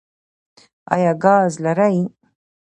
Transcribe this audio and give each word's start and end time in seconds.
ایا 0.93 1.11
ګاز 1.23 1.51
لرئ؟ 1.63 1.99